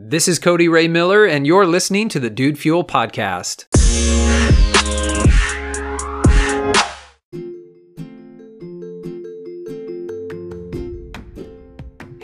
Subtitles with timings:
[0.00, 3.66] This is Cody Ray Miller, and you're listening to the Dude Fuel Podcast.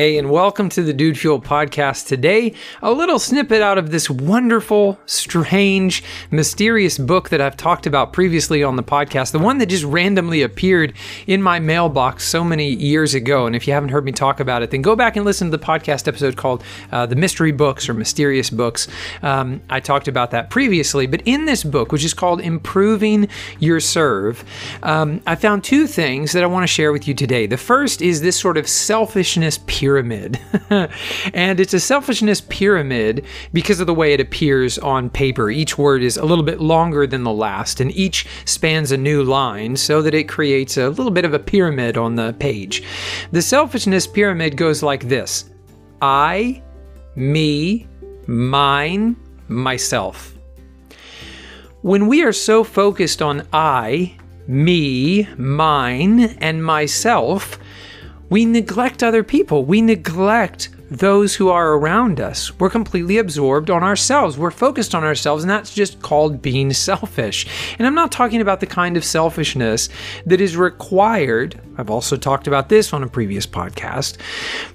[0.00, 2.06] Hey, and welcome to the Dude Fuel podcast.
[2.06, 8.14] Today, a little snippet out of this wonderful, strange, mysterious book that I've talked about
[8.14, 10.94] previously on the podcast, the one that just randomly appeared
[11.26, 13.44] in my mailbox so many years ago.
[13.44, 15.56] And if you haven't heard me talk about it, then go back and listen to
[15.58, 18.88] the podcast episode called uh, The Mystery Books or Mysterious Books.
[19.20, 21.08] Um, I talked about that previously.
[21.08, 23.28] But in this book, which is called Improving
[23.58, 24.46] Your Serve,
[24.82, 27.46] um, I found two things that I want to share with you today.
[27.46, 29.89] The first is this sort of selfishness pyramid.
[30.70, 35.50] and it's a selfishness pyramid because of the way it appears on paper.
[35.50, 39.22] Each word is a little bit longer than the last, and each spans a new
[39.22, 42.82] line so that it creates a little bit of a pyramid on the page.
[43.32, 45.50] The selfishness pyramid goes like this
[46.02, 46.62] I,
[47.16, 47.86] me,
[48.26, 49.16] mine,
[49.48, 50.34] myself.
[51.82, 54.16] When we are so focused on I,
[54.46, 57.58] me, mine, and myself,
[58.30, 59.64] we neglect other people.
[59.64, 62.58] We neglect those who are around us.
[62.58, 64.36] We're completely absorbed on ourselves.
[64.36, 67.46] We're focused on ourselves, and that's just called being selfish.
[67.78, 69.88] And I'm not talking about the kind of selfishness
[70.26, 71.60] that is required.
[71.78, 74.18] I've also talked about this on a previous podcast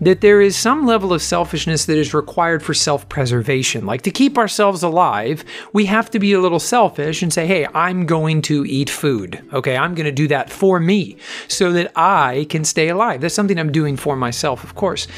[0.00, 3.86] that there is some level of selfishness that is required for self preservation.
[3.86, 7.66] Like to keep ourselves alive, we have to be a little selfish and say, hey,
[7.74, 9.42] I'm going to eat food.
[9.52, 11.16] Okay, I'm going to do that for me
[11.48, 13.22] so that I can stay alive.
[13.22, 15.08] That's something I'm doing for myself, of course.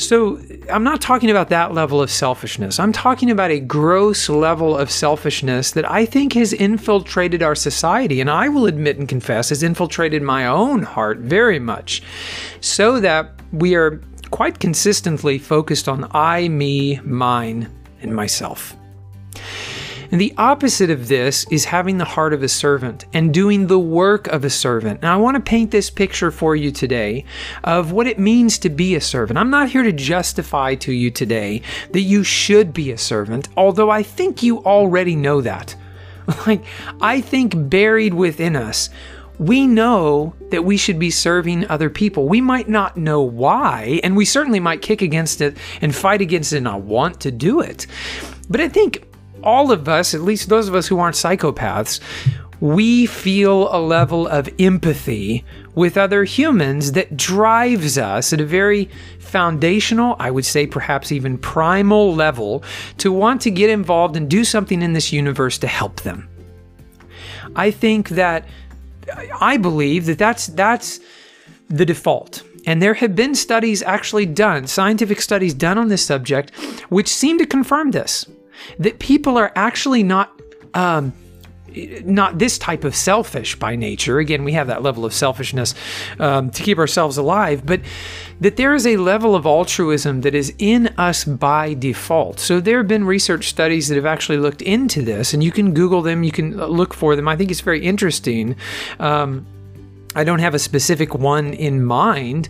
[0.00, 2.80] So, I'm not talking about that level of selfishness.
[2.80, 8.20] I'm talking about a gross level of selfishness that I think has infiltrated our society,
[8.20, 12.02] and I will admit and confess has infiltrated my own heart very much,
[12.60, 17.68] so that we are quite consistently focused on I, me, mine,
[18.00, 18.74] and myself.
[20.10, 23.78] And the opposite of this is having the heart of a servant and doing the
[23.78, 25.02] work of a servant.
[25.02, 27.24] Now, I want to paint this picture for you today
[27.62, 29.38] of what it means to be a servant.
[29.38, 31.62] I'm not here to justify to you today
[31.92, 35.76] that you should be a servant, although I think you already know that.
[36.46, 36.62] Like,
[37.00, 38.88] I think buried within us,
[39.40, 42.28] we know that we should be serving other people.
[42.28, 46.52] We might not know why, and we certainly might kick against it and fight against
[46.52, 47.86] it and not want to do it.
[48.48, 49.09] But I think
[49.42, 52.00] all of us, at least those of us who aren't psychopaths,
[52.60, 58.90] we feel a level of empathy with other humans that drives us at a very
[59.18, 62.62] foundational, I would say perhaps even primal level,
[62.98, 66.28] to want to get involved and do something in this universe to help them.
[67.56, 68.46] I think that
[69.40, 71.00] I believe that that's that's
[71.68, 72.42] the default.
[72.66, 76.54] And there have been studies actually done, scientific studies done on this subject,
[76.90, 78.26] which seem to confirm this
[78.78, 80.40] that people are actually not
[80.74, 81.12] um,
[82.04, 84.18] not this type of selfish by nature.
[84.18, 85.74] Again, we have that level of selfishness
[86.18, 87.80] um, to keep ourselves alive, but
[88.40, 92.40] that there is a level of altruism that is in us by default.
[92.40, 95.74] So there have been research studies that have actually looked into this, and you can
[95.74, 97.28] Google them, you can look for them.
[97.28, 98.56] I think it's very interesting.
[98.98, 99.46] Um,
[100.16, 102.48] I don't have a specific one in mind,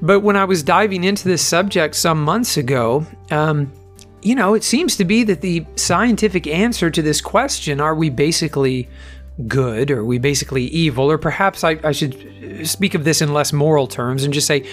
[0.00, 3.72] but when I was diving into this subject some months ago, um,
[4.22, 8.10] you know, it seems to be that the scientific answer to this question are we
[8.10, 8.88] basically
[9.46, 11.10] good or we basically evil?
[11.10, 14.66] Or perhaps I, I should speak of this in less moral terms and just say,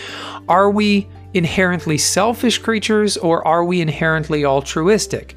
[0.48, 5.36] are we inherently selfish creatures or are we inherently altruistic?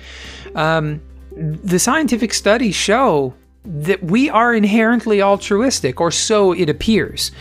[0.55, 1.03] Um,
[1.33, 3.35] the scientific studies show
[3.67, 7.33] that we are inherently altruistic, or so it appears.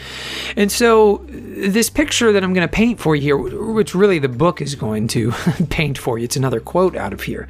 [0.56, 4.30] And so, this picture that I'm going to paint for you here, which really the
[4.30, 5.32] book is going to
[5.70, 7.48] paint for you, it's another quote out of here.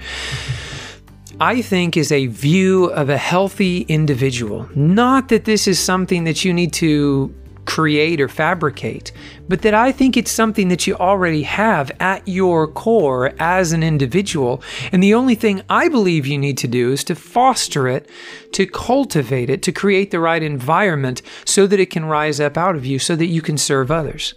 [1.39, 4.69] I think is a view of a healthy individual.
[4.73, 7.33] Not that this is something that you need to
[7.65, 9.11] create or fabricate,
[9.47, 13.83] but that I think it's something that you already have at your core as an
[13.83, 14.61] individual.
[14.91, 18.09] And the only thing I believe you need to do is to foster it,
[18.53, 22.75] to cultivate it, to create the right environment so that it can rise up out
[22.75, 24.33] of you, so that you can serve others.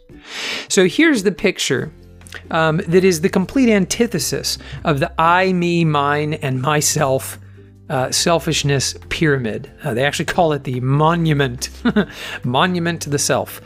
[0.69, 1.93] So here's the picture
[2.51, 7.39] um, that is the complete antithesis of the I, me, mine, and myself
[7.88, 9.70] uh, selfishness pyramid.
[9.82, 11.70] Uh, they actually call it the monument,
[12.44, 13.61] monument to the self,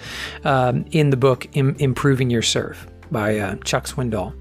[0.45, 4.35] um, in the book Im- "Improving Your Serve" by uh, Chuck Swindoll.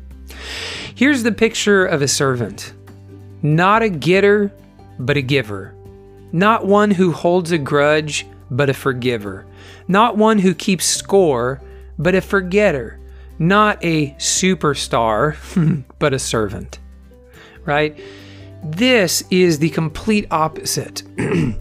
[0.96, 2.74] Here's the picture of a servant,
[3.42, 4.52] not a getter,
[5.00, 5.74] but a giver,
[6.32, 9.46] not one who holds a grudge, but a forgiver,
[9.88, 11.62] not one who keeps score,
[11.98, 13.00] but a forgetter,
[13.40, 15.36] not a superstar,
[16.00, 16.80] but a servant,
[17.66, 18.00] right?
[18.64, 21.04] This is the complete opposite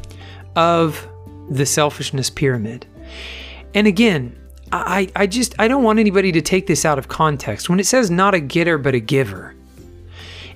[0.56, 1.08] of
[1.48, 2.86] the selfishness pyramid.
[3.74, 4.36] And again,
[4.72, 7.68] I, I just I don't want anybody to take this out of context.
[7.68, 9.54] When it says not a getter but a giver,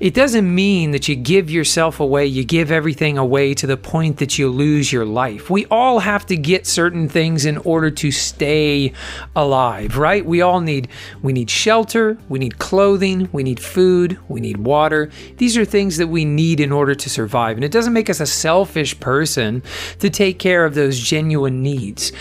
[0.04, 4.18] it doesn't mean that you give yourself away, you give everything away to the point
[4.18, 5.48] that you lose your life.
[5.48, 8.92] We all have to get certain things in order to stay
[9.34, 10.22] alive, right?
[10.22, 10.88] We all need
[11.22, 15.10] we need shelter, we need clothing, we need food, we need water.
[15.38, 17.56] These are things that we need in order to survive.
[17.56, 19.62] And it doesn't make us a selfish person
[20.00, 22.12] to take care of those genuine needs.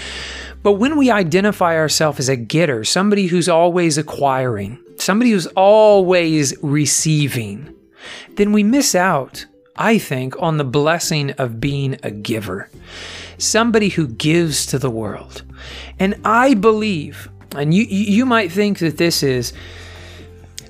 [0.63, 6.55] But when we identify ourselves as a getter, somebody who's always acquiring, somebody who's always
[6.63, 7.75] receiving,
[8.35, 9.45] then we miss out,
[9.75, 12.69] I think, on the blessing of being a giver.
[13.37, 15.43] Somebody who gives to the world.
[15.99, 19.53] And I believe, and you you might think that this is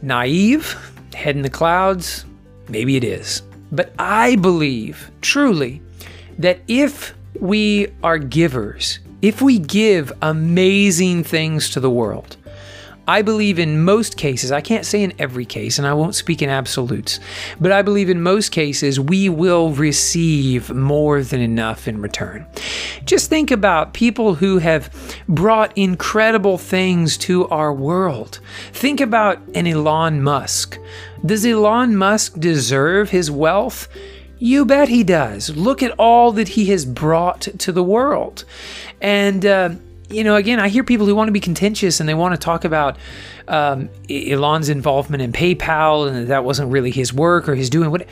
[0.01, 0.75] naive,
[1.13, 2.25] head in the clouds,
[2.67, 3.43] maybe it is.
[3.71, 5.81] But I believe truly
[6.39, 12.35] that if we are givers, if we give amazing things to the world,
[13.07, 16.41] I believe in most cases, I can't say in every case, and I won't speak
[16.41, 17.21] in absolutes,
[17.59, 22.45] but I believe in most cases we will receive more than enough in return.
[23.05, 24.93] Just think about people who have
[25.29, 28.41] brought incredible things to our world.
[28.73, 30.77] Think about an Elon Musk.
[31.25, 33.87] Does Elon Musk deserve his wealth?
[34.43, 35.55] You bet he does.
[35.55, 38.43] Look at all that he has brought to the world.
[38.99, 39.69] And, uh,
[40.09, 42.37] you know, again, I hear people who want to be contentious and they want to
[42.37, 42.97] talk about
[43.47, 48.05] um, Elon's involvement in PayPal and that, wasn't really his work or his doing what.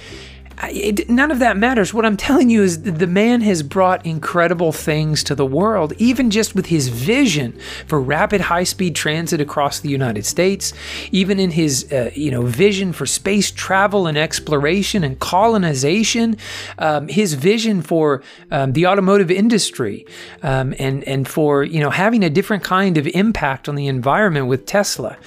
[0.63, 1.93] It, none of that matters.
[1.93, 6.29] What I'm telling you is the man has brought incredible things to the world, even
[6.29, 7.57] just with his vision
[7.87, 10.73] for rapid high-speed transit across the United States,
[11.11, 16.37] even in his uh, you know vision for space travel and exploration and colonization,
[16.77, 18.21] um, his vision for
[18.51, 20.05] um, the automotive industry,
[20.43, 24.47] um, and and for you know having a different kind of impact on the environment
[24.47, 25.17] with Tesla.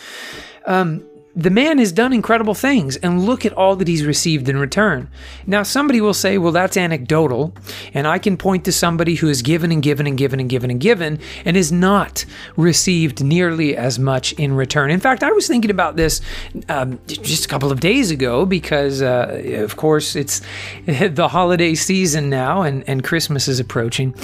[0.67, 1.05] Um,
[1.37, 5.11] the man has done incredible things, and look at all that he's received in return.
[5.47, 7.53] Now, somebody will say, well, that's anecdotal,
[7.93, 10.71] and I can point to somebody who has given and given and given and given
[10.71, 12.25] and given and has not
[12.57, 14.91] received nearly as much in return.
[14.91, 16.21] In fact, I was thinking about this
[16.69, 20.41] um, just a couple of days ago because, uh, of course, it's
[20.87, 24.15] the holiday season now and, and Christmas is approaching.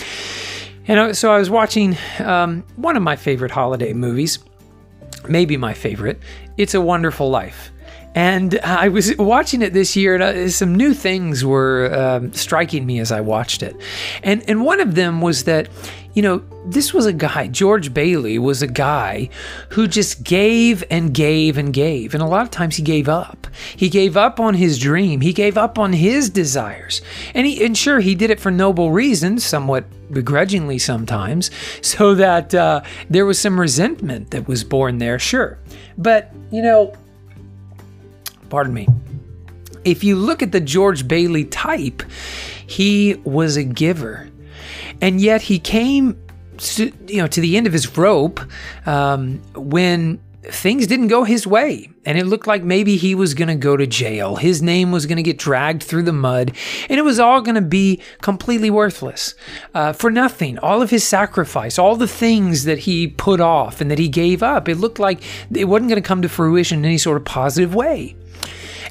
[0.86, 4.38] And so I was watching um, one of my favorite holiday movies
[5.28, 6.18] maybe my favorite.
[6.56, 7.72] It's a Wonderful Life.
[8.14, 12.84] And I was watching it this year, and uh, some new things were um, striking
[12.84, 13.76] me as I watched it.
[14.22, 15.68] And and one of them was that,
[16.14, 19.30] you know, this was a guy, George Bailey was a guy
[19.70, 22.12] who just gave and gave and gave.
[22.12, 23.46] And a lot of times he gave up.
[23.76, 25.20] He gave up on his dream.
[25.20, 27.02] He gave up on his desires.
[27.32, 32.52] And he and sure he did it for noble reasons, somewhat begrudgingly sometimes, so that
[32.56, 35.58] uh, there was some resentment that was born there, sure.
[35.96, 36.92] But, you know,
[38.50, 38.86] pardon me.
[39.84, 42.02] If you look at the George Bailey type,
[42.66, 44.28] he was a giver.
[45.00, 46.20] And yet he came
[46.58, 48.40] to, you know, to the end of his rope
[48.86, 51.90] um, when things didn't go his way.
[52.04, 54.36] And it looked like maybe he was going to go to jail.
[54.36, 56.52] His name was going to get dragged through the mud.
[56.88, 59.34] And it was all going to be completely worthless
[59.74, 60.58] uh, for nothing.
[60.58, 64.42] All of his sacrifice, all the things that he put off and that he gave
[64.42, 65.22] up, it looked like
[65.54, 68.16] it wasn't going to come to fruition in any sort of positive way.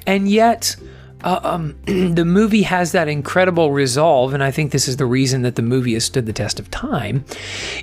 [0.09, 0.75] And yet,
[1.23, 5.43] uh, um, the movie has that incredible resolve, and I think this is the reason
[5.43, 7.23] that the movie has stood the test of time,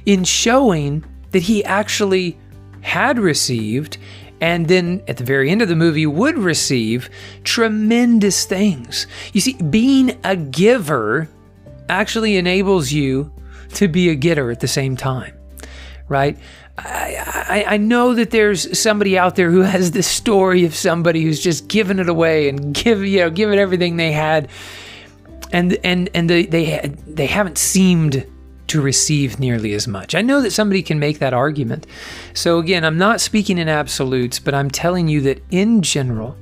[0.07, 2.37] in showing that he actually
[2.81, 3.99] had received
[4.41, 7.09] and then at the very end of the movie would receive
[7.45, 9.07] tremendous things.
[9.33, 11.29] You see, being a giver
[11.89, 13.33] actually enables you
[13.75, 15.35] to be a getter at the same time,
[16.09, 16.37] right?
[16.77, 21.23] I, I, I, know that there's somebody out there who has this story of somebody
[21.23, 24.49] who's just given it away and give you know given everything they had,
[25.53, 28.27] and and and they they they haven't seemed
[28.69, 30.15] to receive nearly as much.
[30.15, 31.87] I know that somebody can make that argument.
[32.35, 36.37] So again, I'm not speaking in absolutes, but I'm telling you that in general,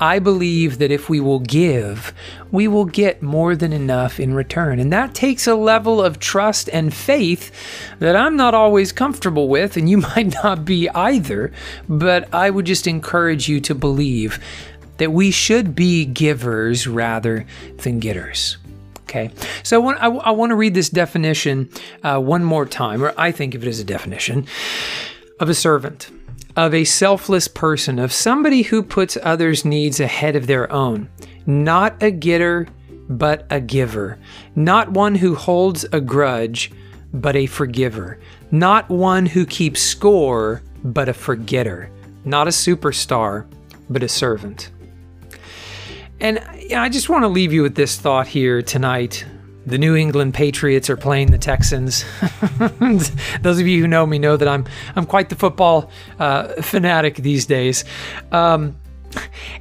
[0.00, 2.12] I believe that if we will give,
[2.50, 4.78] we will get more than enough in return.
[4.78, 7.50] And that takes a level of trust and faith
[7.98, 11.52] that I'm not always comfortable with, and you might not be either.
[11.88, 14.38] But I would just encourage you to believe
[14.98, 17.46] that we should be givers rather
[17.78, 18.58] than getters.
[19.02, 19.30] Okay,
[19.62, 21.70] so I I want to read this definition
[22.02, 24.46] uh, one more time, or I think of it as a definition
[25.40, 26.10] of a servant.
[26.58, 31.08] Of a selfless person, of somebody who puts others' needs ahead of their own.
[31.46, 32.66] Not a getter,
[33.08, 34.18] but a giver.
[34.56, 36.72] Not one who holds a grudge,
[37.14, 38.18] but a forgiver.
[38.50, 41.90] Not one who keeps score, but a forgetter.
[42.24, 43.46] Not a superstar,
[43.88, 44.72] but a servant.
[46.18, 46.40] And
[46.74, 49.24] I just want to leave you with this thought here tonight.
[49.68, 52.04] The New England Patriots are playing the Texans.
[53.42, 54.64] Those of you who know me know that I'm
[54.96, 57.84] I'm quite the football uh, fanatic these days.
[58.32, 58.76] Um,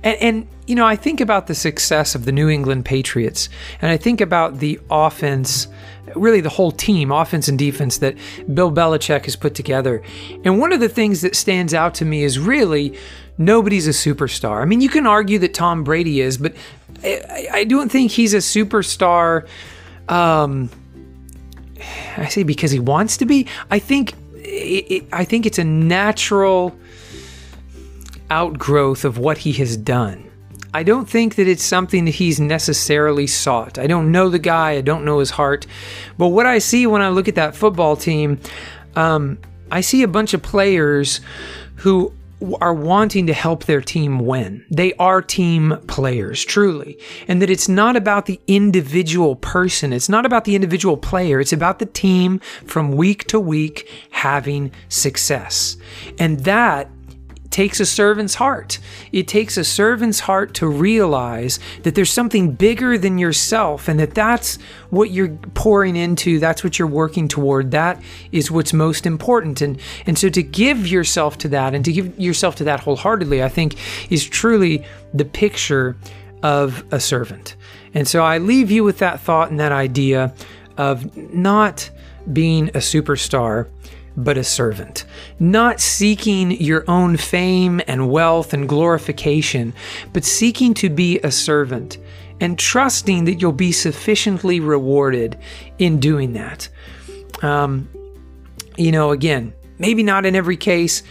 [0.04, 3.50] and, and, you know, I think about the success of the New England Patriots,
[3.82, 5.68] and I think about the offense,
[6.16, 8.16] really the whole team, offense and defense, that
[8.54, 10.02] Bill Belichick has put together.
[10.44, 12.98] And one of the things that stands out to me is really
[13.38, 14.62] nobody's a superstar.
[14.62, 16.54] I mean, you can argue that Tom Brady is, but
[17.04, 19.48] I, I don't think he's a superstar.
[20.10, 20.70] Um,
[22.18, 23.48] I say because he wants to be.
[23.70, 26.76] I think it, it, I think it's a natural
[28.30, 30.24] outgrowth of what he has done.
[30.74, 33.80] I don't think that it's something that he's necessarily sought.
[33.80, 35.66] I don't know the guy, I don't know his heart.
[36.18, 38.40] But what I see when I look at that football team,
[38.96, 39.40] um,
[39.72, 41.22] I see a bunch of players
[41.76, 42.14] who
[42.62, 44.66] are wanting to help their team win.
[44.70, 47.00] They are team players, truly.
[47.28, 49.92] And that it's not about the individual person.
[49.92, 51.40] It's not about the individual player.
[51.40, 55.78] It's about the team from week to week having success.
[56.20, 56.90] And that
[57.58, 58.78] takes a servant's heart.
[59.12, 64.14] It takes a servant's heart to realize that there's something bigger than yourself and that
[64.14, 64.60] that's
[64.92, 67.72] what you're pouring into, that's what you're working toward.
[67.72, 68.00] That
[68.32, 69.60] is what's most important.
[69.62, 73.42] And and so to give yourself to that and to give yourself to that wholeheartedly,
[73.42, 73.76] I think
[74.12, 74.86] is truly
[75.16, 75.98] the picture
[76.44, 77.56] of a servant.
[77.96, 80.32] And so I leave you with that thought and that idea
[80.78, 81.90] of not
[82.32, 83.68] being a superstar
[84.18, 85.06] but a servant,
[85.40, 89.74] not seeking your own fame and wealth and glorification,
[90.12, 92.00] but seeking to be a servant
[92.42, 95.38] and trusting that you'll be sufficiently rewarded
[95.78, 96.68] in doing that.
[97.44, 97.88] Um,
[98.76, 101.04] you know, again, maybe not in every case,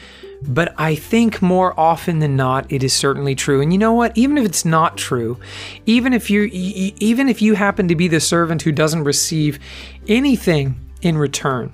[0.42, 3.60] but I think more often than not it is certainly true.
[3.60, 4.16] And you know what?
[4.16, 5.38] Even if it's not true,
[5.86, 9.58] even if you even if you happen to be the servant who doesn't receive
[10.06, 11.72] anything in return,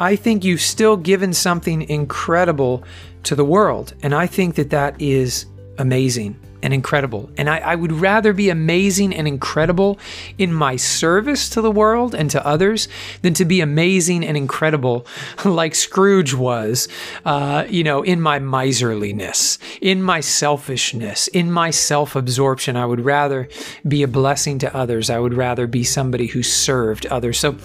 [0.00, 2.84] I think you've still given something incredible
[3.24, 3.94] to the world.
[4.02, 5.46] And I think that that is
[5.78, 7.28] amazing and incredible.
[7.36, 9.98] And I, I, would rather be amazing and incredible
[10.38, 12.88] in my service to the world and to others
[13.20, 15.06] than to be amazing and incredible
[15.44, 16.88] like Scrooge was,
[17.26, 22.76] uh, you know, in my miserliness, in my selfishness, in my self absorption.
[22.76, 23.46] I would rather
[23.86, 25.10] be a blessing to others.
[25.10, 27.38] I would rather be somebody who served others.
[27.38, 27.56] So,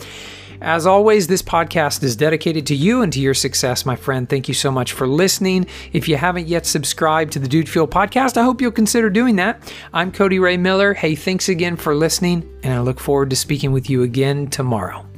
[0.61, 4.27] as always, this podcast is dedicated to you and to your success, my friend.
[4.27, 5.67] Thank you so much for listening.
[5.93, 9.37] If you haven't yet subscribed to the Dude Fuel podcast, I hope you'll consider doing
[9.37, 9.73] that.
[9.93, 10.93] I'm Cody Ray Miller.
[10.93, 15.08] Hey, thanks again for listening, and I look forward to speaking with you again tomorrow.